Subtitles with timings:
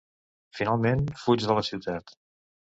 [0.59, 2.19] Finalment, fuig de la ciutat.